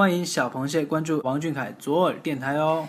[0.00, 2.88] 欢迎小螃蟹关注王俊凯左耳电台哦。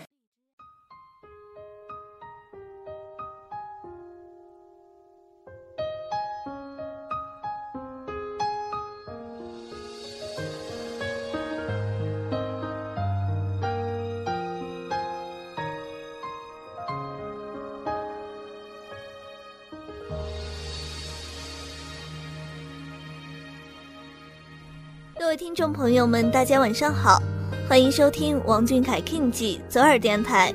[25.22, 27.22] 各位听众朋友们，大家晚上好，
[27.68, 30.52] 欢迎收听王俊凯 King 记左耳电台。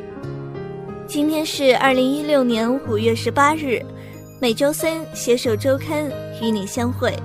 [1.07, 3.81] 今天是二零一六年五月十八日，
[4.41, 7.17] 每周三携手周刊与你相会。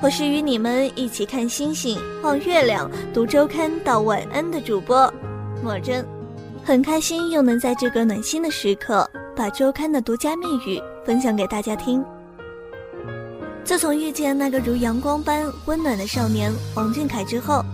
[0.00, 5.12] 我是与你们一起看星星、望月亮、读周刊到晚安的主播
[5.64, 6.06] 莫真，
[6.62, 12.02] 很开心又能在这个暖心的时刻，把周刊的独家密语分享给大家听。
[13.64, 17.64] 自从遇见那个如阳光般温暖的少年王俊凯之后，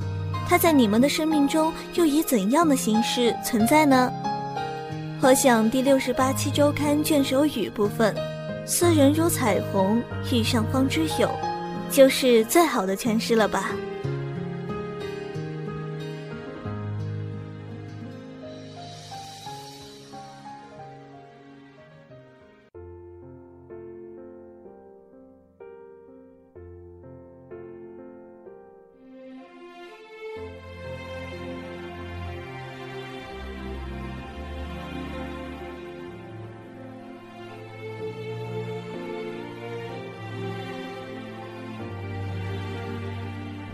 [0.49, 4.13] 他在你们的生命中又以怎样的形式存在呢？
[5.21, 8.15] 我想第六十八期周刊卷首语部分
[8.65, 11.29] “斯人如彩虹，遇上方知有”，
[11.91, 13.73] 就是最好的诠释了吧。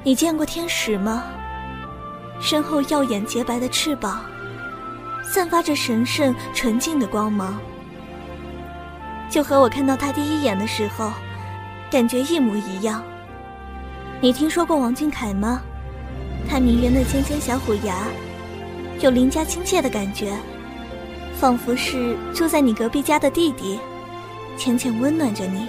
[0.06, 1.24] 你见过天使吗？
[2.38, 4.22] 身后耀眼洁白的翅膀，
[5.22, 7.58] 散发着神圣纯净的光芒，
[9.30, 11.10] 就和我看到他第一眼的时候，
[11.90, 13.02] 感觉一模一样。
[14.20, 15.62] 你听说过王俊凯吗？
[16.46, 17.96] 他迷人的尖尖小虎牙，
[19.00, 20.36] 有邻家亲切的感觉，
[21.34, 23.80] 仿佛是住在你隔壁家的弟弟，
[24.58, 25.66] 浅浅温暖着你。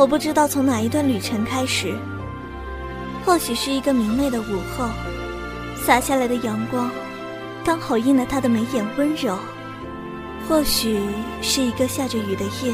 [0.00, 1.94] 我不知道从哪一段旅程开始，
[3.22, 4.86] 或许是一个明媚的午后，
[5.76, 6.90] 洒下来的阳光
[7.62, 9.34] 刚好映了他的眉眼温柔；
[10.48, 10.98] 或许
[11.42, 12.72] 是一个下着雨的夜，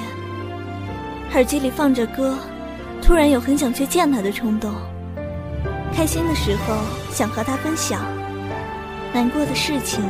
[1.32, 2.38] 耳机里放着歌，
[3.02, 4.72] 突然有很想去见他的冲动。
[5.92, 6.76] 开心的时候
[7.10, 8.02] 想和他分享，
[9.12, 10.00] 难过的事情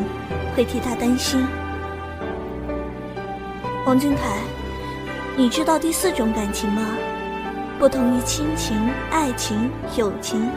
[0.54, 1.42] 会替他担心。
[3.86, 4.55] 王俊凯。
[5.38, 6.82] 你知道第四种感情吗？
[7.78, 8.74] 不同于亲情、
[9.10, 10.48] 爱情、友情，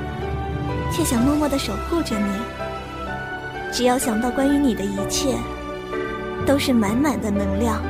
[0.90, 2.32] 却想默默的守护着你。
[3.74, 5.36] 只要想到关于你的一切，
[6.46, 7.84] 都是满满的能量。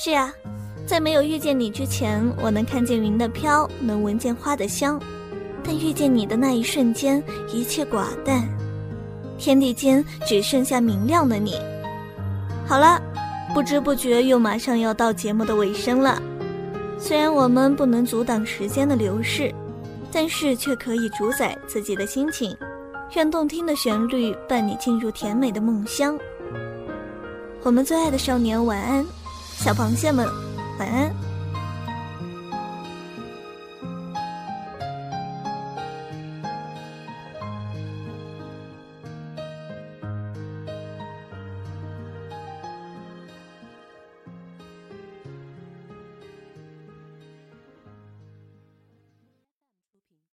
[0.00, 0.32] 是啊，
[0.86, 4.96] 在没有遇见你之前，我能看见云的飘，能闻见花的香，
[5.64, 7.20] 但遇见你的那一瞬间，
[7.52, 8.48] 一切寡淡，
[9.38, 11.56] 天地间只剩下明亮的你。
[12.64, 13.02] 好了，
[13.52, 16.22] 不知不觉又马上要到节目的尾声了。
[16.96, 19.52] 虽然我们不能阻挡时间的流逝，
[20.12, 22.56] 但是却可以主宰自己的心情。
[23.16, 26.16] 愿动听的旋律伴你进入甜美的梦乡。
[27.64, 29.04] 我们最爱的少年，晚安。
[29.58, 30.24] 小螃蟹们，
[30.78, 31.27] 晚安。